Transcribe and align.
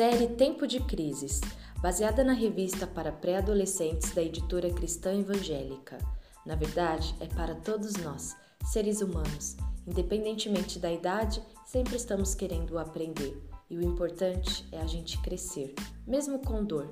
Série 0.00 0.28
Tempo 0.28 0.66
de 0.66 0.80
Crises, 0.80 1.42
baseada 1.82 2.24
na 2.24 2.32
revista 2.32 2.86
para 2.86 3.12
pré-adolescentes 3.12 4.14
da 4.14 4.22
editora 4.22 4.72
Cristã 4.72 5.12
Evangélica. 5.12 5.98
Na 6.46 6.54
verdade, 6.54 7.14
é 7.20 7.26
para 7.26 7.54
todos 7.54 7.96
nós, 7.96 8.34
seres 8.64 9.02
humanos. 9.02 9.58
Independentemente 9.86 10.78
da 10.78 10.90
idade, 10.90 11.42
sempre 11.66 11.96
estamos 11.96 12.34
querendo 12.34 12.78
aprender. 12.78 13.46
E 13.68 13.76
o 13.76 13.82
importante 13.82 14.66
é 14.72 14.80
a 14.80 14.86
gente 14.86 15.20
crescer, 15.20 15.74
mesmo 16.06 16.38
com 16.38 16.64
dor. 16.64 16.90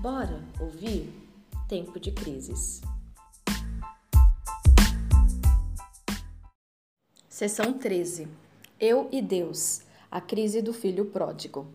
Bora 0.00 0.42
ouvir? 0.58 1.12
Tempo 1.68 2.00
de 2.00 2.12
Crises. 2.12 2.80
Seção 7.28 7.74
13 7.74 8.26
Eu 8.80 9.06
e 9.12 9.20
Deus 9.20 9.82
A 10.10 10.18
crise 10.18 10.62
do 10.62 10.72
filho 10.72 11.04
pródigo. 11.04 11.66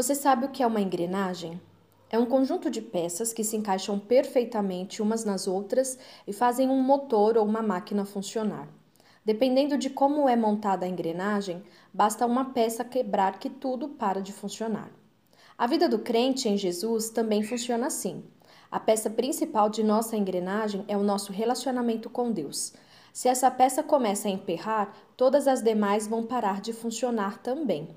Você 0.00 0.14
sabe 0.14 0.46
o 0.46 0.48
que 0.48 0.62
é 0.62 0.66
uma 0.66 0.80
engrenagem? 0.80 1.60
É 2.08 2.18
um 2.18 2.24
conjunto 2.24 2.70
de 2.70 2.80
peças 2.80 3.34
que 3.34 3.44
se 3.44 3.54
encaixam 3.54 3.98
perfeitamente 3.98 5.02
umas 5.02 5.26
nas 5.26 5.46
outras 5.46 5.98
e 6.26 6.32
fazem 6.32 6.70
um 6.70 6.82
motor 6.82 7.36
ou 7.36 7.44
uma 7.44 7.60
máquina 7.60 8.06
funcionar. 8.06 8.66
Dependendo 9.22 9.76
de 9.76 9.90
como 9.90 10.26
é 10.26 10.34
montada 10.34 10.86
a 10.86 10.88
engrenagem, 10.88 11.62
basta 11.92 12.24
uma 12.24 12.46
peça 12.46 12.82
quebrar 12.82 13.38
que 13.38 13.50
tudo 13.50 13.90
para 13.90 14.22
de 14.22 14.32
funcionar. 14.32 14.90
A 15.58 15.66
vida 15.66 15.86
do 15.86 15.98
crente 15.98 16.48
em 16.48 16.56
Jesus 16.56 17.10
também 17.10 17.42
funciona 17.42 17.88
assim. 17.88 18.24
A 18.70 18.80
peça 18.80 19.10
principal 19.10 19.68
de 19.68 19.84
nossa 19.84 20.16
engrenagem 20.16 20.82
é 20.88 20.96
o 20.96 21.02
nosso 21.02 21.30
relacionamento 21.30 22.08
com 22.08 22.32
Deus. 22.32 22.72
Se 23.12 23.28
essa 23.28 23.50
peça 23.50 23.82
começa 23.82 24.28
a 24.28 24.30
emperrar, 24.30 24.96
todas 25.14 25.46
as 25.46 25.62
demais 25.62 26.06
vão 26.06 26.24
parar 26.24 26.62
de 26.62 26.72
funcionar 26.72 27.42
também. 27.42 27.94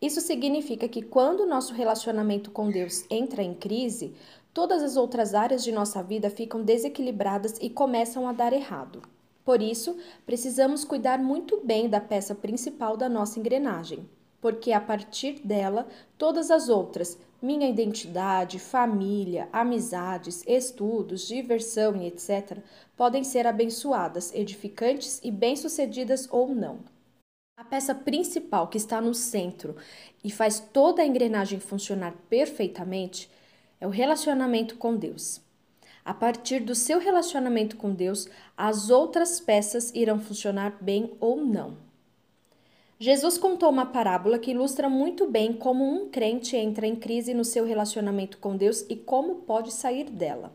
Isso 0.00 0.20
significa 0.22 0.88
que 0.88 1.02
quando 1.02 1.40
o 1.40 1.46
nosso 1.46 1.74
relacionamento 1.74 2.50
com 2.50 2.70
Deus 2.70 3.04
entra 3.10 3.42
em 3.42 3.52
crise, 3.52 4.14
todas 4.54 4.82
as 4.82 4.96
outras 4.96 5.34
áreas 5.34 5.62
de 5.62 5.70
nossa 5.70 6.02
vida 6.02 6.30
ficam 6.30 6.62
desequilibradas 6.62 7.58
e 7.60 7.68
começam 7.68 8.26
a 8.26 8.32
dar 8.32 8.52
errado. 8.52 9.02
Por 9.44 9.60
isso, 9.60 9.98
precisamos 10.24 10.84
cuidar 10.84 11.18
muito 11.18 11.60
bem 11.62 11.88
da 11.88 12.00
peça 12.00 12.34
principal 12.34 12.96
da 12.96 13.08
nossa 13.08 13.38
engrenagem, 13.38 14.08
porque 14.40 14.72
a 14.72 14.80
partir 14.80 15.40
dela, 15.44 15.86
todas 16.16 16.50
as 16.50 16.70
outras, 16.70 17.18
minha 17.42 17.68
identidade, 17.68 18.58
família, 18.58 19.48
amizades, 19.52 20.42
estudos, 20.46 21.26
diversão 21.26 21.96
e 21.96 22.06
etc., 22.06 22.58
podem 22.96 23.22
ser 23.22 23.46
abençoadas, 23.46 24.32
edificantes 24.34 25.20
e 25.22 25.30
bem-sucedidas 25.30 26.26
ou 26.30 26.54
não. 26.54 26.78
A 27.60 27.64
peça 27.64 27.94
principal 27.94 28.68
que 28.68 28.78
está 28.78 29.02
no 29.02 29.12
centro 29.12 29.76
e 30.24 30.30
faz 30.30 30.60
toda 30.72 31.02
a 31.02 31.06
engrenagem 31.06 31.60
funcionar 31.60 32.14
perfeitamente 32.30 33.30
é 33.78 33.86
o 33.86 33.90
relacionamento 33.90 34.76
com 34.76 34.96
Deus. 34.96 35.42
A 36.02 36.14
partir 36.14 36.60
do 36.60 36.74
seu 36.74 36.98
relacionamento 36.98 37.76
com 37.76 37.92
Deus, 37.92 38.26
as 38.56 38.88
outras 38.88 39.40
peças 39.40 39.92
irão 39.94 40.18
funcionar 40.18 40.78
bem 40.80 41.12
ou 41.20 41.44
não. 41.44 41.76
Jesus 42.98 43.36
contou 43.36 43.68
uma 43.68 43.84
parábola 43.84 44.38
que 44.38 44.52
ilustra 44.52 44.88
muito 44.88 45.30
bem 45.30 45.52
como 45.52 45.84
um 45.84 46.08
crente 46.08 46.56
entra 46.56 46.86
em 46.86 46.96
crise 46.96 47.34
no 47.34 47.44
seu 47.44 47.66
relacionamento 47.66 48.38
com 48.38 48.56
Deus 48.56 48.86
e 48.88 48.96
como 48.96 49.42
pode 49.42 49.70
sair 49.70 50.08
dela. 50.08 50.50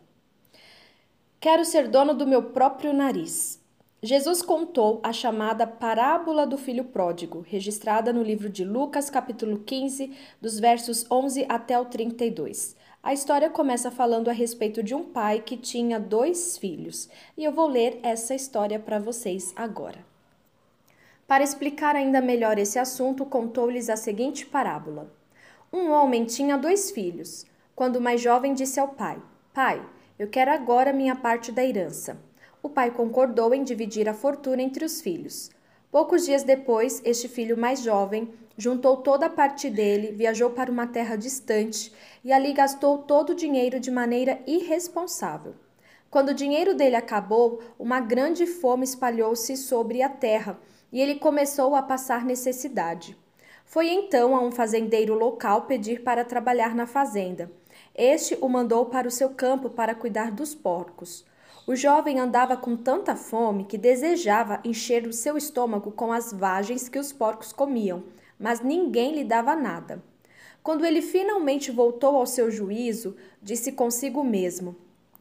Quero 1.40 1.64
ser 1.66 1.88
dono 1.88 2.16
do 2.16 2.26
meu 2.26 2.42
próprio 2.50 2.92
nariz. 2.92 3.64
Jesus 4.06 4.44
contou 4.44 5.00
a 5.02 5.12
chamada 5.12 5.66
parábola 5.66 6.46
do 6.46 6.60
filho 6.60 6.84
pródigo, 6.84 7.44
registrada 7.44 8.14
no 8.14 8.22
livro 8.22 8.48
de 8.48 8.64
Lucas, 8.64 9.10
capítulo 9.10 9.58
15, 9.58 10.16
dos 10.40 10.60
versos 10.60 11.10
11 11.10 11.48
até 11.50 11.80
o 11.80 11.86
32. 11.86 12.76
A 13.02 13.14
história 13.14 13.50
começa 13.50 13.90
falando 13.90 14.30
a 14.30 14.32
respeito 14.32 14.84
de 14.84 14.94
um 14.94 15.06
pai 15.06 15.42
que 15.44 15.58
tinha 15.58 16.00
dois 16.00 16.56
filhos, 16.56 17.10
e 17.36 17.44
eu 17.44 17.52
vou 17.52 17.66
ler 17.66 18.00
essa 18.04 18.36
história 18.36 18.78
para 18.78 19.00
vocês 19.00 19.52
agora. 19.56 20.06
Para 21.28 21.44
explicar 21.44 21.96
ainda 21.96 22.22
melhor 22.22 22.60
esse 22.60 22.78
assunto, 22.78 23.26
contou-lhes 23.26 23.90
a 23.90 23.96
seguinte 23.96 24.46
parábola: 24.46 25.12
Um 25.74 25.90
homem 25.90 26.26
tinha 26.26 26.60
dois 26.60 26.92
filhos. 26.92 27.44
Quando 27.76 27.96
o 27.96 28.02
mais 28.02 28.22
jovem 28.22 28.54
disse 28.54 28.80
ao 28.80 28.90
pai: 28.90 29.20
Pai, 29.52 29.84
eu 30.20 30.28
quero 30.28 30.52
agora 30.52 30.94
minha 30.94 31.16
parte 31.16 31.52
da 31.52 31.66
herança 31.66 32.24
o 32.66 32.70
pai 32.70 32.90
concordou 32.90 33.54
em 33.54 33.64
dividir 33.64 34.10
a 34.10 34.14
fortuna 34.14 34.60
entre 34.60 34.84
os 34.84 35.00
filhos. 35.00 35.52
Poucos 35.92 36.26
dias 36.26 36.42
depois, 36.42 37.00
este 37.06 37.28
filho 37.28 37.56
mais 37.56 37.82
jovem 37.84 38.34
juntou 38.58 38.98
toda 38.98 39.28
a 39.28 39.30
parte 39.30 39.70
dele, 39.70 40.12
viajou 40.12 40.50
para 40.50 40.72
uma 40.72 40.88
terra 40.88 41.16
distante 41.16 41.94
e 42.24 42.34
ali 42.34 42.54
gastou 42.54 42.98
todo 42.98 43.30
o 43.30 43.36
dinheiro 43.36 43.80
de 43.80 43.92
maneira 43.92 44.40
irresponsável. 44.48 45.54
Quando 46.10 46.30
o 46.30 46.34
dinheiro 46.34 46.74
dele 46.74 46.96
acabou, 46.96 47.62
uma 47.78 48.00
grande 48.00 48.48
fome 48.48 48.84
espalhou-se 48.84 49.56
sobre 49.58 50.02
a 50.02 50.10
terra 50.10 50.60
e 50.92 51.00
ele 51.00 51.20
começou 51.20 51.76
a 51.76 51.84
passar 51.84 52.26
necessidade. 52.26 53.16
Foi 53.64 53.90
então 53.90 54.36
a 54.36 54.42
um 54.42 54.52
fazendeiro 54.52 55.14
local 55.14 55.68
pedir 55.68 56.02
para 56.02 56.26
trabalhar 56.26 56.74
na 56.74 56.88
fazenda. 56.88 57.52
Este 57.94 58.36
o 58.42 58.50
mandou 58.50 58.88
para 58.88 59.08
o 59.08 59.12
seu 59.12 59.30
campo 59.30 59.70
para 59.70 59.94
cuidar 59.94 60.32
dos 60.32 60.56
porcos. 60.56 61.26
O 61.68 61.76
jovem 61.76 62.20
andava 62.20 62.56
com 62.56 62.78
tanta 62.78 63.16
fome 63.16 63.66
que 63.66 63.76
desejava 63.76 64.62
encher 64.64 65.08
o 65.08 65.14
seu 65.14 65.36
estômago 65.36 65.92
com 65.92 66.12
as 66.12 66.32
vagens 66.32 66.88
que 66.88 67.00
os 67.00 67.12
porcos 67.12 67.52
comiam, 67.52 68.04
mas 68.40 68.62
ninguém 68.62 69.16
lhe 69.16 69.24
dava 69.24 69.56
nada. 69.56 70.04
Quando 70.62 70.86
ele 70.86 71.02
finalmente 71.02 71.72
voltou 71.72 72.18
ao 72.18 72.28
seu 72.28 72.52
juízo, 72.52 73.16
disse 73.42 73.72
consigo 73.72 74.24
mesmo: 74.24 74.76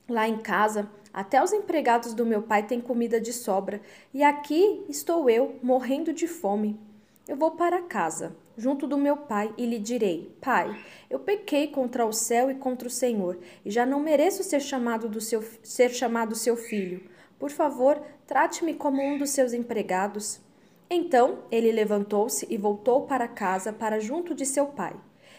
Lá 0.07 0.29
em 0.29 0.37
casa, 0.37 0.91
até 1.15 1.43
os 1.43 1.51
empregados 1.51 2.13
do 2.13 2.27
meu 2.27 2.43
pai 2.43 2.67
têm 2.67 2.79
comida 2.79 3.19
de 3.19 3.33
sobra, 3.33 3.81
e 4.13 4.23
aqui 4.23 4.85
estou 4.87 5.31
eu, 5.31 5.59
morrendo 5.63 6.13
de 6.13 6.27
fome. 6.27 6.79
Eu 7.27 7.37
vou 7.39 7.53
para 7.53 7.81
casa, 7.81 8.37
junto 8.57 8.87
do 8.87 8.97
meu 8.97 9.17
pai, 9.17 9.53
e 9.57 9.67
lhe 9.67 9.79
direi: 9.79 10.37
Pai, 10.41 10.77
eu 11.11 11.19
pequei 11.19 11.69
contra 11.69 12.07
o 12.07 12.13
céu 12.13 12.51
e 12.51 12.55
contra 12.55 12.89
o 12.89 12.91
Senhor, 12.91 13.39
e 13.65 13.71
já 13.71 13.85
não 13.85 14.01
mereço 14.01 14.43
ser 14.43 14.61
chamado 14.61 15.09
do 15.09 15.21
seu 15.21 15.43
ser 15.63 15.91
chamado 15.91 16.35
seu 16.35 16.57
filho. 16.57 17.03
Por 17.39 17.51
favor, 17.51 18.01
trate-me 18.27 18.75
como 18.75 19.03
um 19.03 19.19
dos 19.19 19.31
seus 19.31 19.53
empregados. 19.53 20.41
Então 20.89 21.41
ele 21.51 21.73
levantou-se 21.73 22.47
e 22.49 22.57
voltou 22.57 23.03
para 23.03 23.27
casa, 23.27 23.73
para 23.73 23.99
junto 24.01 24.35
de 24.35 24.47
seu 24.47 24.67
pai. 24.67 24.95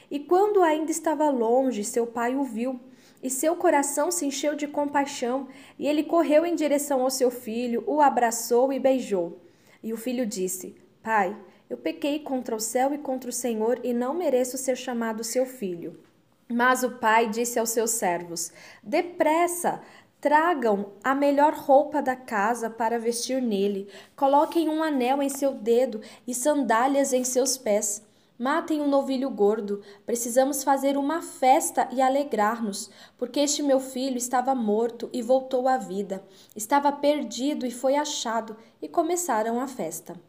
E 0.09 0.19
quando 0.19 0.61
ainda 0.61 0.91
estava 0.91 1.29
longe, 1.29 1.83
seu 1.83 2.05
pai 2.05 2.35
o 2.35 2.43
viu, 2.43 2.79
e 3.23 3.29
seu 3.29 3.55
coração 3.55 4.11
se 4.11 4.25
encheu 4.25 4.55
de 4.55 4.67
compaixão, 4.67 5.47
e 5.79 5.87
ele 5.87 6.03
correu 6.03 6.45
em 6.45 6.55
direção 6.55 7.01
ao 7.01 7.09
seu 7.09 7.31
filho, 7.31 7.83
o 7.87 8.01
abraçou 8.01 8.71
e 8.71 8.79
beijou. 8.79 9.39
E 9.81 9.93
o 9.93 9.97
filho 9.97 10.25
disse: 10.25 10.75
Pai, 11.01 11.35
eu 11.69 11.77
pequei 11.77 12.19
contra 12.19 12.55
o 12.55 12.59
céu 12.59 12.93
e 12.93 12.97
contra 12.97 13.29
o 13.29 13.33
Senhor 13.33 13.79
e 13.83 13.93
não 13.93 14.13
mereço 14.13 14.57
ser 14.57 14.75
chamado 14.75 15.23
seu 15.23 15.45
filho. 15.45 15.99
Mas 16.47 16.83
o 16.83 16.91
pai 16.91 17.29
disse 17.29 17.57
aos 17.57 17.71
seus 17.71 17.91
servos: 17.91 18.51
Depressa, 18.83 19.81
tragam 20.21 20.93
a 21.03 21.13
melhor 21.13 21.53
roupa 21.53 22.01
da 22.01 22.15
casa 22.15 22.69
para 22.69 22.99
vestir 22.99 23.41
nele, 23.41 23.87
coloquem 24.15 24.69
um 24.69 24.81
anel 24.81 25.21
em 25.21 25.29
seu 25.29 25.53
dedo 25.53 26.01
e 26.27 26.33
sandálias 26.33 27.13
em 27.13 27.23
seus 27.23 27.57
pés. 27.57 28.03
Matem 28.37 28.81
um 28.81 28.87
novilho 28.87 29.29
gordo, 29.29 29.81
precisamos 30.05 30.63
fazer 30.63 30.97
uma 30.97 31.21
festa 31.21 31.87
e 31.91 32.01
alegrar-nos, 32.01 32.91
porque 33.17 33.39
este 33.39 33.63
meu 33.63 33.79
filho 33.79 34.17
estava 34.17 34.53
morto 34.53 35.09
e 35.13 35.21
voltou 35.21 35.69
à 35.69 35.77
vida, 35.77 36.21
estava 36.55 36.91
perdido 36.91 37.65
e 37.65 37.71
foi 37.71 37.95
achado, 37.95 38.57
e 38.81 38.89
começaram 38.89 39.61
a 39.61 39.67
festa. 39.67 40.19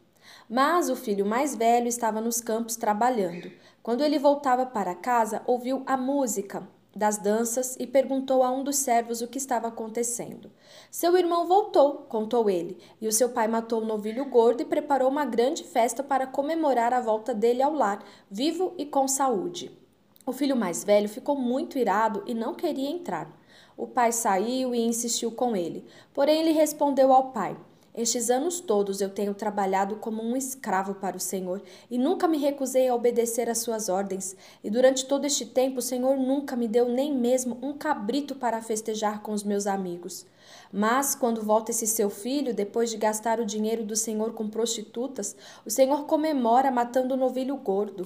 Mas 0.49 0.89
o 0.89 0.95
filho 0.95 1.25
mais 1.25 1.55
velho 1.55 1.87
estava 1.87 2.21
nos 2.21 2.39
campos 2.39 2.77
trabalhando. 2.77 3.51
Quando 3.83 4.01
ele 4.01 4.17
voltava 4.17 4.65
para 4.65 4.95
casa, 4.95 5.41
ouviu 5.45 5.83
a 5.85 5.97
música 5.97 6.65
das 6.95 7.17
danças 7.17 7.75
e 7.79 7.85
perguntou 7.85 8.41
a 8.43 8.49
um 8.49 8.63
dos 8.63 8.77
servos 8.77 9.21
o 9.21 9.27
que 9.27 9.37
estava 9.37 9.67
acontecendo. 9.67 10.49
Seu 10.89 11.17
irmão 11.17 11.45
voltou, 11.45 12.05
contou 12.09 12.49
ele, 12.49 12.77
e 12.99 13.07
o 13.07 13.11
seu 13.11 13.29
pai 13.29 13.47
matou 13.47 13.81
o 13.81 13.83
um 13.83 13.87
novilho 13.87 14.25
gordo 14.25 14.61
e 14.61 14.65
preparou 14.65 15.09
uma 15.09 15.25
grande 15.25 15.63
festa 15.63 16.01
para 16.01 16.25
comemorar 16.25 16.93
a 16.93 17.01
volta 17.01 17.33
dele 17.33 17.61
ao 17.61 17.73
lar, 17.73 18.03
vivo 18.31 18.73
e 18.77 18.85
com 18.85 19.07
saúde. 19.07 19.77
O 20.25 20.31
filho 20.31 20.55
mais 20.55 20.83
velho 20.83 21.07
ficou 21.07 21.35
muito 21.35 21.77
irado 21.77 22.23
e 22.25 22.33
não 22.33 22.55
queria 22.55 22.89
entrar. 22.89 23.29
O 23.77 23.85
pai 23.85 24.11
saiu 24.11 24.73
e 24.73 24.79
insistiu 24.79 25.31
com 25.31 25.55
ele, 25.55 25.85
porém 26.13 26.41
ele 26.41 26.51
respondeu 26.51 27.13
ao 27.13 27.31
pai: 27.31 27.55
estes 27.97 28.29
anos 28.29 28.59
todos 28.59 29.01
eu 29.01 29.09
tenho 29.09 29.33
trabalhado 29.33 29.95
como 29.95 30.21
um 30.21 30.37
escravo 30.37 30.93
para 30.93 31.17
o 31.17 31.19
Senhor 31.19 31.63
e 31.89 31.97
nunca 31.97 32.27
me 32.27 32.37
recusei 32.37 32.87
a 32.87 32.93
obedecer 32.93 33.49
às 33.49 33.57
suas 33.57 33.89
ordens. 33.89 34.35
E 34.63 34.69
durante 34.69 35.07
todo 35.07 35.25
este 35.25 35.47
tempo 35.47 35.79
o 35.79 35.81
Senhor 35.81 36.15
nunca 36.15 36.55
me 36.55 36.67
deu 36.67 36.87
nem 36.87 37.11
mesmo 37.11 37.57
um 37.59 37.73
cabrito 37.73 38.35
para 38.35 38.61
festejar 38.61 39.23
com 39.23 39.31
os 39.31 39.43
meus 39.43 39.65
amigos. 39.65 40.27
Mas 40.71 41.15
quando 41.15 41.41
volta 41.41 41.71
esse 41.71 41.87
seu 41.87 42.09
filho, 42.09 42.53
depois 42.53 42.91
de 42.91 42.97
gastar 42.97 43.39
o 43.39 43.45
dinheiro 43.45 43.83
do 43.83 43.95
Senhor 43.95 44.31
com 44.33 44.47
prostitutas, 44.47 45.35
o 45.65 45.71
Senhor 45.71 46.05
comemora 46.05 46.69
matando 46.69 47.15
o 47.15 47.17
novilho 47.17 47.57
gordo. 47.57 48.05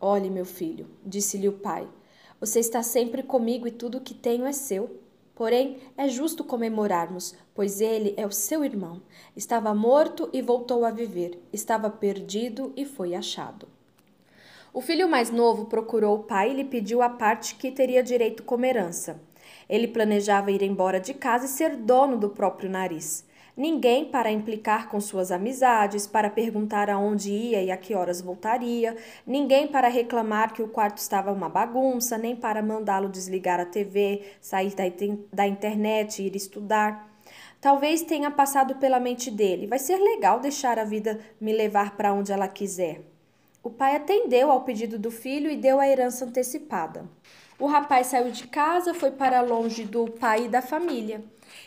Olhe, 0.00 0.30
meu 0.30 0.46
filho, 0.46 0.88
disse-lhe 1.04 1.46
o 1.46 1.52
pai, 1.52 1.86
você 2.40 2.58
está 2.58 2.82
sempre 2.82 3.22
comigo 3.22 3.68
e 3.68 3.70
tudo 3.70 3.98
o 3.98 4.00
que 4.00 4.14
tenho 4.14 4.46
é 4.46 4.52
seu. 4.52 4.98
Porém, 5.40 5.78
é 5.96 6.06
justo 6.06 6.44
comemorarmos, 6.44 7.34
pois 7.54 7.80
ele 7.80 8.12
é 8.18 8.26
o 8.26 8.30
seu 8.30 8.62
irmão. 8.62 9.00
Estava 9.34 9.74
morto 9.74 10.28
e 10.34 10.42
voltou 10.42 10.84
a 10.84 10.90
viver, 10.90 11.42
estava 11.50 11.88
perdido 11.88 12.74
e 12.76 12.84
foi 12.84 13.14
achado. 13.14 13.66
O 14.70 14.82
filho 14.82 15.08
mais 15.08 15.30
novo 15.30 15.64
procurou 15.64 16.14
o 16.16 16.24
pai 16.24 16.50
e 16.50 16.54
lhe 16.56 16.64
pediu 16.64 17.00
a 17.00 17.08
parte 17.08 17.54
que 17.54 17.72
teria 17.72 18.02
direito 18.02 18.42
como 18.42 18.66
herança. 18.66 19.18
Ele 19.66 19.88
planejava 19.88 20.50
ir 20.50 20.60
embora 20.60 21.00
de 21.00 21.14
casa 21.14 21.46
e 21.46 21.48
ser 21.48 21.74
dono 21.74 22.18
do 22.18 22.28
próprio 22.28 22.68
nariz. 22.68 23.24
Ninguém 23.56 24.04
para 24.04 24.30
implicar 24.30 24.88
com 24.88 25.00
suas 25.00 25.30
amizades, 25.32 26.06
para 26.06 26.30
perguntar 26.30 26.88
aonde 26.88 27.30
ia 27.30 27.62
e 27.62 27.70
a 27.70 27.76
que 27.76 27.94
horas 27.94 28.20
voltaria, 28.20 28.96
ninguém 29.26 29.66
para 29.66 29.88
reclamar 29.88 30.52
que 30.52 30.62
o 30.62 30.68
quarto 30.68 30.98
estava 30.98 31.32
uma 31.32 31.48
bagunça, 31.48 32.16
nem 32.16 32.34
para 32.36 32.62
mandá-lo 32.62 33.08
desligar 33.08 33.60
a 33.60 33.64
TV, 33.64 34.22
sair 34.40 34.74
da, 34.74 34.84
da 35.32 35.46
internet 35.46 36.22
ir 36.22 36.34
estudar. 36.36 37.10
Talvez 37.60 38.02
tenha 38.02 38.30
passado 38.30 38.76
pela 38.76 38.98
mente 38.98 39.30
dele: 39.30 39.66
vai 39.66 39.78
ser 39.78 39.98
legal 39.98 40.40
deixar 40.40 40.78
a 40.78 40.84
vida 40.84 41.20
me 41.40 41.52
levar 41.52 41.96
para 41.96 42.12
onde 42.12 42.32
ela 42.32 42.48
quiser. 42.48 43.02
O 43.62 43.68
pai 43.68 43.94
atendeu 43.94 44.50
ao 44.50 44.62
pedido 44.62 44.98
do 44.98 45.10
filho 45.10 45.50
e 45.50 45.56
deu 45.56 45.78
a 45.78 45.86
herança 45.86 46.24
antecipada. 46.24 47.04
O 47.60 47.66
rapaz 47.66 48.06
saiu 48.08 48.30
de 48.30 48.46
casa, 48.46 48.94
foi 48.94 49.10
para 49.10 49.42
longe 49.42 49.84
do 49.84 50.10
pai 50.10 50.46
e 50.46 50.48
da 50.48 50.62
família 50.62 51.22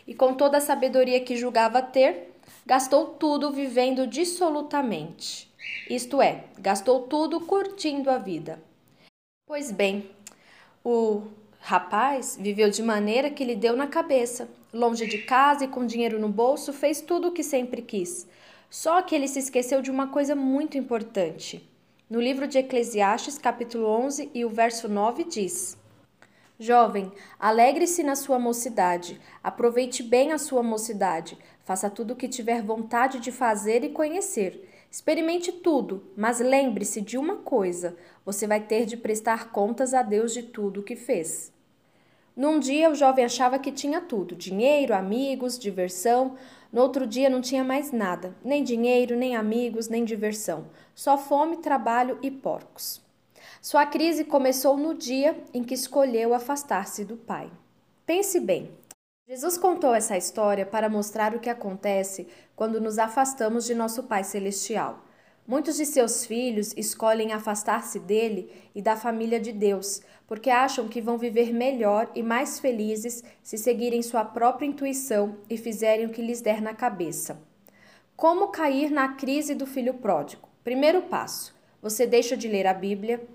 e 0.07 0.13
com 0.13 0.33
toda 0.33 0.57
a 0.57 0.61
sabedoria 0.61 1.19
que 1.19 1.37
julgava 1.37 1.81
ter, 1.81 2.33
gastou 2.65 3.07
tudo 3.07 3.51
vivendo 3.51 4.07
dissolutamente. 4.07 5.51
Isto 5.89 6.21
é, 6.21 6.45
gastou 6.59 7.01
tudo 7.01 7.39
curtindo 7.41 8.09
a 8.09 8.17
vida. 8.17 8.61
Pois 9.47 9.71
bem, 9.71 10.09
o 10.83 11.23
rapaz 11.59 12.37
viveu 12.39 12.69
de 12.69 12.81
maneira 12.81 13.29
que 13.29 13.43
lhe 13.43 13.55
deu 13.55 13.75
na 13.75 13.87
cabeça. 13.87 14.49
Longe 14.73 15.05
de 15.05 15.19
casa 15.19 15.65
e 15.65 15.67
com 15.67 15.85
dinheiro 15.85 16.19
no 16.19 16.29
bolso, 16.29 16.73
fez 16.73 17.01
tudo 17.01 17.27
o 17.27 17.31
que 17.31 17.43
sempre 17.43 17.81
quis. 17.81 18.27
Só 18.69 19.01
que 19.03 19.13
ele 19.13 19.27
se 19.27 19.39
esqueceu 19.39 19.81
de 19.81 19.91
uma 19.91 20.07
coisa 20.07 20.35
muito 20.35 20.77
importante. 20.77 21.69
No 22.09 22.19
livro 22.19 22.47
de 22.47 22.57
Eclesiastes, 22.57 23.37
capítulo 23.37 23.85
11 23.87 24.31
e 24.33 24.43
o 24.43 24.49
verso 24.49 24.89
9 24.89 25.25
diz: 25.25 25.77
Jovem, 26.59 27.11
alegre-se 27.39 28.03
na 28.03 28.15
sua 28.15 28.37
mocidade, 28.37 29.19
aproveite 29.43 30.03
bem 30.03 30.31
a 30.31 30.37
sua 30.37 30.61
mocidade, 30.61 31.35
faça 31.63 31.89
tudo 31.89 32.13
o 32.13 32.15
que 32.15 32.27
tiver 32.27 32.61
vontade 32.61 33.19
de 33.19 33.31
fazer 33.31 33.83
e 33.83 33.89
conhecer. 33.89 34.69
Experimente 34.89 35.51
tudo, 35.51 36.03
mas 36.15 36.39
lembre-se 36.39 37.01
de 37.01 37.17
uma 37.17 37.37
coisa: 37.37 37.97
você 38.23 38.45
vai 38.45 38.59
ter 38.59 38.85
de 38.85 38.95
prestar 38.95 39.51
contas 39.51 39.95
a 39.95 40.03
Deus 40.03 40.31
de 40.31 40.43
tudo 40.43 40.81
o 40.81 40.83
que 40.83 40.95
fez. 40.95 41.51
Num 42.35 42.59
dia 42.59 42.89
o 42.89 42.95
jovem 42.95 43.25
achava 43.25 43.57
que 43.57 43.71
tinha 43.71 43.99
tudo: 43.99 44.35
dinheiro, 44.35 44.93
amigos, 44.93 45.57
diversão. 45.57 46.35
No 46.71 46.81
outro 46.81 47.07
dia 47.07 47.31
não 47.31 47.41
tinha 47.41 47.63
mais 47.63 47.91
nada: 47.91 48.35
nem 48.45 48.63
dinheiro, 48.63 49.15
nem 49.15 49.35
amigos, 49.35 49.89
nem 49.89 50.05
diversão. 50.05 50.67
Só 50.93 51.17
fome, 51.17 51.57
trabalho 51.57 52.19
e 52.21 52.29
porcos. 52.29 53.02
Sua 53.63 53.85
crise 53.85 54.25
começou 54.25 54.75
no 54.75 54.93
dia 54.93 55.41
em 55.53 55.63
que 55.63 55.73
escolheu 55.73 56.33
afastar-se 56.33 57.05
do 57.05 57.15
Pai. 57.15 57.49
Pense 58.05 58.37
bem. 58.37 58.69
Jesus 59.25 59.57
contou 59.57 59.95
essa 59.95 60.17
história 60.17 60.65
para 60.65 60.89
mostrar 60.89 61.33
o 61.33 61.39
que 61.39 61.49
acontece 61.49 62.27
quando 62.57 62.81
nos 62.81 62.99
afastamos 62.99 63.63
de 63.63 63.73
nosso 63.73 64.03
Pai 64.03 64.25
Celestial. 64.25 65.05
Muitos 65.47 65.77
de 65.77 65.85
seus 65.85 66.25
filhos 66.25 66.73
escolhem 66.75 67.31
afastar-se 67.31 68.01
dele 68.01 68.51
e 68.75 68.81
da 68.81 68.97
família 68.97 69.39
de 69.39 69.53
Deus, 69.53 70.01
porque 70.27 70.49
acham 70.49 70.89
que 70.89 70.99
vão 70.99 71.17
viver 71.17 71.53
melhor 71.53 72.11
e 72.13 72.21
mais 72.21 72.59
felizes 72.59 73.23
se 73.41 73.57
seguirem 73.57 74.01
sua 74.01 74.25
própria 74.25 74.65
intuição 74.65 75.37
e 75.49 75.55
fizerem 75.55 76.07
o 76.07 76.09
que 76.09 76.21
lhes 76.21 76.41
der 76.41 76.61
na 76.61 76.73
cabeça. 76.73 77.41
Como 78.13 78.49
cair 78.49 78.91
na 78.91 79.13
crise 79.13 79.55
do 79.55 79.65
filho 79.65 79.93
pródigo? 79.93 80.49
Primeiro 80.65 81.03
passo: 81.03 81.55
você 81.81 82.05
deixa 82.05 82.35
de 82.35 82.49
ler 82.49 82.67
a 82.67 82.73
Bíblia, 82.73 83.25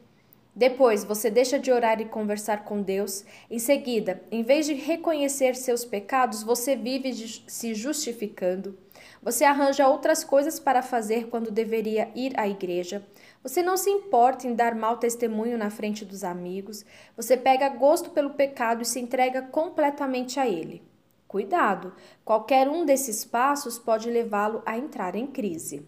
depois, 0.58 1.04
você 1.04 1.30
deixa 1.30 1.56
de 1.56 1.70
orar 1.70 2.00
e 2.00 2.04
conversar 2.04 2.64
com 2.64 2.82
Deus. 2.82 3.24
Em 3.48 3.60
seguida, 3.60 4.20
em 4.28 4.42
vez 4.42 4.66
de 4.66 4.74
reconhecer 4.74 5.54
seus 5.54 5.84
pecados, 5.84 6.42
você 6.42 6.74
vive 6.74 7.14
se 7.46 7.74
justificando. 7.76 8.76
Você 9.22 9.44
arranja 9.44 9.86
outras 9.86 10.24
coisas 10.24 10.58
para 10.58 10.82
fazer 10.82 11.28
quando 11.28 11.52
deveria 11.52 12.10
ir 12.12 12.32
à 12.36 12.48
igreja. 12.48 13.06
Você 13.40 13.62
não 13.62 13.76
se 13.76 13.88
importa 13.88 14.48
em 14.48 14.54
dar 14.56 14.74
mau 14.74 14.96
testemunho 14.96 15.56
na 15.56 15.70
frente 15.70 16.04
dos 16.04 16.24
amigos. 16.24 16.84
Você 17.16 17.36
pega 17.36 17.68
gosto 17.68 18.10
pelo 18.10 18.30
pecado 18.30 18.82
e 18.82 18.84
se 18.84 18.98
entrega 18.98 19.42
completamente 19.42 20.40
a 20.40 20.48
ele. 20.48 20.82
Cuidado! 21.28 21.92
Qualquer 22.24 22.68
um 22.68 22.84
desses 22.84 23.24
passos 23.24 23.78
pode 23.78 24.10
levá-lo 24.10 24.60
a 24.66 24.76
entrar 24.76 25.14
em 25.14 25.28
crise. 25.28 25.86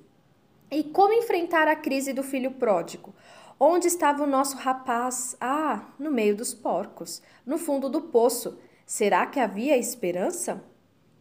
E 0.70 0.84
como 0.84 1.12
enfrentar 1.12 1.66
a 1.66 1.74
crise 1.74 2.12
do 2.12 2.22
filho 2.22 2.52
pródigo? 2.52 3.12
Onde 3.62 3.88
estava 3.88 4.22
o 4.22 4.26
nosso 4.26 4.56
rapaz? 4.56 5.36
Ah, 5.38 5.84
no 5.98 6.10
meio 6.10 6.34
dos 6.34 6.54
porcos, 6.54 7.20
no 7.44 7.58
fundo 7.58 7.90
do 7.90 8.00
poço. 8.00 8.58
Será 8.86 9.26
que 9.26 9.38
havia 9.38 9.76
esperança? 9.76 10.64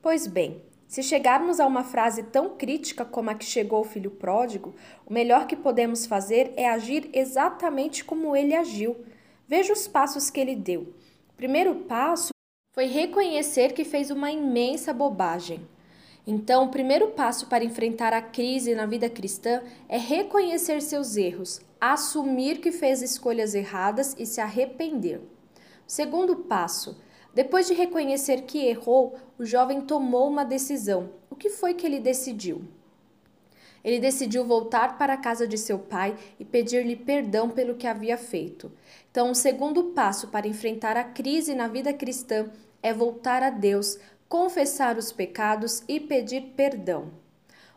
Pois 0.02 0.26
bem, 0.26 0.64
se 0.88 1.04
chegarmos 1.04 1.60
a 1.60 1.68
uma 1.68 1.84
frase 1.84 2.24
tão 2.24 2.56
crítica 2.56 3.04
como 3.04 3.30
a 3.30 3.36
que 3.36 3.44
chegou 3.44 3.82
o 3.82 3.84
filho 3.84 4.12
pródigo, 4.12 4.74
o 5.06 5.12
melhor 5.12 5.48
que 5.48 5.56
podemos 5.58 6.06
fazer 6.06 6.54
é 6.56 6.70
agir 6.70 7.10
exatamente 7.12 8.06
como 8.06 8.34
ele 8.34 8.56
agiu. 8.56 8.96
Veja 9.46 9.74
os 9.74 9.86
passos 9.86 10.30
que 10.30 10.40
ele 10.40 10.56
deu. 10.56 10.94
O 11.32 11.34
primeiro 11.36 11.76
passo 11.76 12.30
foi 12.74 12.86
reconhecer 12.86 13.74
que 13.74 13.84
fez 13.84 14.10
uma 14.12 14.32
imensa 14.32 14.94
bobagem. 14.94 15.68
Então, 16.26 16.66
o 16.66 16.70
primeiro 16.70 17.08
passo 17.10 17.48
para 17.48 17.64
enfrentar 17.64 18.14
a 18.14 18.22
crise 18.22 18.76
na 18.76 18.86
vida 18.86 19.10
cristã 19.10 19.62
é 19.88 19.98
reconhecer 19.98 20.82
seus 20.82 21.18
erros, 21.18 21.62
assumir 21.80 22.60
que 22.60 22.72
fez 22.72 23.02
escolhas 23.02 23.56
erradas 23.56 24.16
e 24.18 24.26
se 24.26 24.40
arrepender. 24.40 25.22
Segundo 25.88 26.36
passo, 26.36 27.02
depois 27.34 27.68
de 27.68 27.74
reconhecer 27.74 28.44
que 28.44 28.66
errou, 28.68 29.16
o 29.38 29.46
jovem 29.46 29.82
tomou 29.82 30.28
uma 30.28 30.44
decisão. 30.44 31.12
O 31.30 31.36
que 31.36 31.50
foi 31.50 31.74
que 31.74 31.86
ele 31.86 32.00
decidiu? 32.00 32.64
Ele 33.84 34.00
decidiu 34.00 34.44
voltar 34.44 34.98
para 34.98 35.14
a 35.14 35.18
casa 35.18 35.48
de 35.48 35.58
seu 35.58 35.80
pai 35.80 36.18
e 36.40 36.44
pedir-lhe 36.44 36.96
perdão 36.96 37.50
pelo 37.50 37.76
que 37.76 37.88
havia 37.88 38.18
feito. 38.18 38.72
Então, 39.10 39.32
o 39.32 39.36
segundo 39.36 39.86
passo 39.86 40.28
para 40.28 40.48
enfrentar 40.48 40.98
a 40.98 41.04
crise 41.04 41.56
na 41.56 41.68
vida 41.68 41.94
cristã 41.94 42.50
é 42.84 42.94
voltar 42.94 43.42
a 43.42 43.50
Deus, 43.50 43.98
confessar 44.30 44.98
os 44.98 45.12
pecados 45.12 45.84
e 45.90 46.00
pedir 46.00 46.54
perdão. 46.56 47.12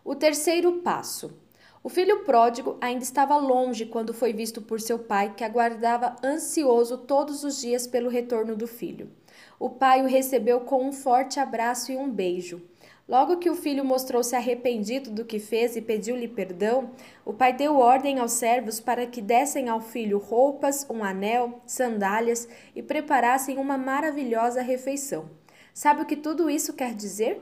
O 0.05 0.15
terceiro 0.15 0.75
passo 0.83 1.43
o 1.85 1.89
filho 1.89 2.21
pródigo 2.21 2.77
ainda 2.81 3.03
estava 3.03 3.37
longe 3.37 3.87
quando 3.87 4.15
foi 4.15 4.33
visto 4.33 4.63
por 4.63 4.81
seu 4.81 5.01
pai, 5.01 5.35
que 5.37 5.43
aguardava 5.43 6.15
ansioso 6.23 6.97
todos 6.97 7.43
os 7.43 7.61
dias 7.61 7.89
pelo 7.89 8.09
retorno 8.09 8.55
do 8.55 8.69
filho. 8.69 9.11
O 9.59 9.69
pai 9.69 10.01
o 10.01 10.07
recebeu 10.07 10.61
com 10.61 10.87
um 10.87 10.93
forte 10.93 11.41
abraço 11.41 11.91
e 11.91 11.97
um 11.97 12.09
beijo. 12.09 12.63
Logo 13.09 13.39
que 13.39 13.51
o 13.51 13.57
filho 13.57 13.85
mostrou-se 13.85 14.35
arrependido 14.37 15.11
do 15.11 15.25
que 15.25 15.41
fez 15.41 15.75
e 15.75 15.83
pediu-lhe 15.83 16.29
perdão, 16.29 16.93
o 17.25 17.33
pai 17.33 17.53
deu 17.53 17.77
ordem 17.77 18.21
aos 18.21 18.31
servos 18.31 18.79
para 18.79 19.05
que 19.05 19.21
dessem 19.21 19.69
ao 19.69 19.81
filho 19.81 20.19
roupas, 20.19 20.87
um 20.89 21.03
anel, 21.03 21.61
sandálias 21.67 22.49
e 22.77 22.83
preparassem 22.83 23.59
uma 23.59 23.77
maravilhosa 23.77 24.63
refeição. 24.63 25.42
Sabe 25.75 26.03
o 26.03 26.07
que 26.07 26.17
tudo 26.17 26.51
isso 26.51 26.73
quer 26.75 26.95
dizer? 26.95 27.41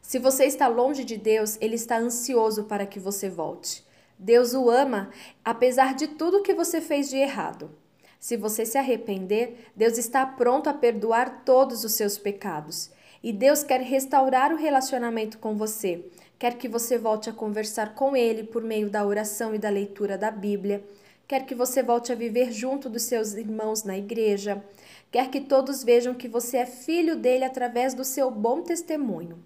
Se 0.00 0.18
você 0.18 0.44
está 0.44 0.66
longe 0.68 1.04
de 1.04 1.16
Deus, 1.16 1.58
ele 1.60 1.74
está 1.74 1.98
ansioso 1.98 2.64
para 2.64 2.86
que 2.86 2.98
você 2.98 3.28
volte. 3.28 3.86
Deus 4.18 4.54
o 4.54 4.70
ama, 4.70 5.10
apesar 5.44 5.94
de 5.94 6.08
tudo 6.08 6.42
que 6.42 6.54
você 6.54 6.80
fez 6.80 7.10
de 7.10 7.16
errado. 7.16 7.70
Se 8.18 8.36
você 8.36 8.66
se 8.66 8.76
arrepender, 8.76 9.70
Deus 9.76 9.96
está 9.96 10.26
pronto 10.26 10.68
a 10.68 10.74
perdoar 10.74 11.44
todos 11.44 11.84
os 11.84 11.92
seus 11.92 12.18
pecados. 12.18 12.90
E 13.22 13.32
Deus 13.32 13.62
quer 13.62 13.80
restaurar 13.80 14.52
o 14.52 14.56
relacionamento 14.56 15.38
com 15.38 15.56
você. 15.56 16.04
Quer 16.38 16.56
que 16.56 16.68
você 16.68 16.96
volte 16.96 17.28
a 17.28 17.32
conversar 17.32 17.94
com 17.94 18.16
Ele 18.16 18.44
por 18.44 18.62
meio 18.62 18.88
da 18.88 19.04
oração 19.04 19.54
e 19.54 19.58
da 19.58 19.68
leitura 19.68 20.16
da 20.16 20.30
Bíblia. 20.30 20.82
Quer 21.26 21.44
que 21.44 21.54
você 21.54 21.82
volte 21.82 22.10
a 22.10 22.14
viver 22.14 22.50
junto 22.50 22.88
dos 22.88 23.02
seus 23.02 23.34
irmãos 23.34 23.84
na 23.84 23.98
igreja. 23.98 24.64
Quer 25.10 25.30
que 25.30 25.40
todos 25.40 25.82
vejam 25.82 26.14
que 26.14 26.28
você 26.28 26.58
é 26.58 26.66
filho 26.66 27.16
dele 27.16 27.44
através 27.44 27.94
do 27.94 28.04
seu 28.04 28.30
bom 28.30 28.60
testemunho. 28.60 29.42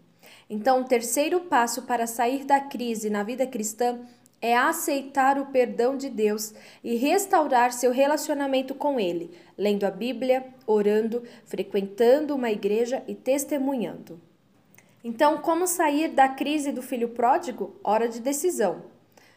Então, 0.50 0.81
o 0.81 0.85
terceiro 0.85 1.40
passo 1.40 1.83
para 1.83 2.07
sair 2.07 2.45
da 2.45 2.61
crise 2.61 3.09
na 3.09 3.23
vida 3.23 3.47
cristã 3.47 4.00
é 4.40 4.57
aceitar 4.57 5.38
o 5.38 5.47
perdão 5.47 5.97
de 5.97 6.11
Deus 6.11 6.52
e 6.83 6.97
restaurar 6.97 7.73
seu 7.73 7.92
relacionamento 7.92 8.75
com 8.75 8.99
Ele, 8.99 9.31
lendo 9.57 9.85
a 9.85 9.90
Bíblia, 9.90 10.45
orando, 10.66 11.23
frequentando 11.45 12.35
uma 12.35 12.50
igreja 12.50 13.04
e 13.07 13.14
testemunhando. 13.14 14.21
Então, 15.04 15.38
como 15.38 15.66
sair 15.69 16.09
da 16.09 16.28
crise 16.28 16.73
do 16.73 16.83
filho 16.83 17.11
pródigo? 17.11 17.76
Hora 17.85 18.09
de 18.09 18.21
decisão. 18.21 18.83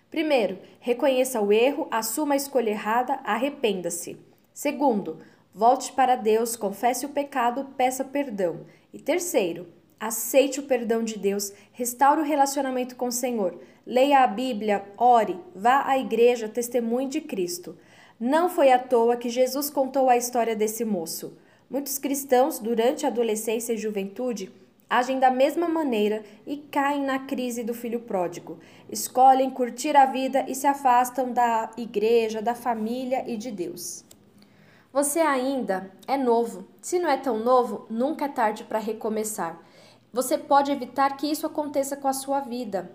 Primeiro, 0.09 0.57
reconheça 0.79 1.39
o 1.39 1.53
erro, 1.53 1.87
assuma 1.91 2.33
a 2.33 2.37
escolha 2.37 2.71
errada, 2.71 3.19
arrependa-se. 3.23 4.17
Segundo, 4.53 5.19
volte 5.55 5.93
para 5.93 6.17
Deus, 6.17 6.57
confesse 6.57 7.05
o 7.05 7.09
pecado, 7.09 7.69
peça 7.77 8.03
perdão. 8.03 8.65
E 8.93 8.99
terceiro, 8.99 9.67
aceite 9.97 10.59
o 10.59 10.63
perdão 10.63 11.01
de 11.01 11.17
Deus, 11.17 11.53
restaure 11.71 12.19
o 12.19 12.25
relacionamento 12.25 12.97
com 12.97 13.07
o 13.07 13.11
Senhor, 13.11 13.57
leia 13.87 14.19
a 14.19 14.27
Bíblia, 14.27 14.83
ore, 14.97 15.39
vá 15.55 15.87
à 15.87 15.97
igreja, 15.97 16.49
testemunhe 16.49 17.07
de 17.07 17.21
Cristo. 17.21 17.77
Não 18.19 18.49
foi 18.49 18.69
à 18.69 18.77
toa 18.77 19.15
que 19.15 19.29
Jesus 19.29 19.69
contou 19.69 20.09
a 20.09 20.17
história 20.17 20.57
desse 20.57 20.83
moço. 20.83 21.37
Muitos 21.69 21.97
cristãos, 21.97 22.59
durante 22.59 23.05
a 23.05 23.09
adolescência 23.09 23.71
e 23.71 23.77
juventude, 23.77 24.51
agem 24.89 25.19
da 25.19 25.31
mesma 25.31 25.69
maneira 25.69 26.23
e 26.45 26.57
caem 26.57 27.01
na 27.01 27.19
crise 27.19 27.63
do 27.63 27.73
filho 27.73 28.01
pródigo. 28.01 28.59
Escolhem 28.89 29.49
curtir 29.49 29.95
a 29.95 30.05
vida 30.05 30.45
e 30.49 30.53
se 30.53 30.67
afastam 30.67 31.31
da 31.31 31.71
igreja, 31.77 32.41
da 32.41 32.53
família 32.53 33.23
e 33.25 33.37
de 33.37 33.51
Deus. 33.51 34.04
Você 34.95 35.19
ainda 35.19 35.91
é 36.07 36.15
novo. 36.15 36.69
Se 36.81 36.99
não 36.99 37.09
é 37.09 37.17
tão 37.17 37.37
novo, 37.37 37.85
nunca 37.89 38.23
é 38.23 38.29
tarde 38.29 38.63
para 38.63 38.79
recomeçar. 38.79 39.61
Você 40.13 40.37
pode 40.37 40.71
evitar 40.71 41.17
que 41.17 41.29
isso 41.29 41.45
aconteça 41.45 41.97
com 41.97 42.07
a 42.07 42.13
sua 42.13 42.39
vida. 42.39 42.89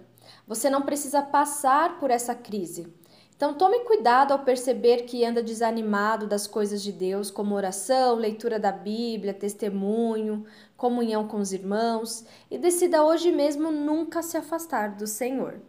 Você 0.49 0.71
não 0.71 0.81
precisa 0.81 1.21
passar 1.21 1.99
por 1.99 2.11
essa 2.11 2.35
crise. 2.35 2.91
Então 3.37 3.53
tome 3.53 3.81
cuidado 3.81 4.33
ao 4.33 4.39
perceber 4.39 5.03
que 5.03 5.27
anda 5.27 5.43
desanimado 5.43 6.27
das 6.27 6.47
coisas 6.47 6.83
de 6.83 6.91
Deus, 6.91 7.31
como 7.31 7.55
oração, 7.55 8.15
leitura 8.15 8.59
da 8.59 8.73
Bíblia, 8.73 9.35
testemunho, 9.35 10.47
comunhão 10.79 11.29
com 11.29 11.37
os 11.37 11.53
irmãos, 11.53 12.25
e 12.51 12.57
decida 12.57 13.05
hoje 13.05 13.31
mesmo 13.31 13.71
nunca 13.71 14.23
se 14.23 14.39
afastar 14.39 14.97
do 14.97 15.07
Senhor. 15.07 15.61